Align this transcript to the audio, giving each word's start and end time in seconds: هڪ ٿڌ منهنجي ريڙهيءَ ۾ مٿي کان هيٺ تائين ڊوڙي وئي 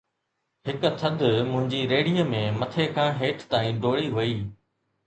هڪ 0.69 0.81
ٿڌ 1.01 1.19
منهنجي 1.51 1.81
ريڙهيءَ 1.91 2.27
۾ 2.33 2.41
مٿي 2.63 2.89
کان 2.97 3.09
هيٺ 3.21 3.47
تائين 3.53 3.87
ڊوڙي 3.87 4.07
وئي 4.19 4.37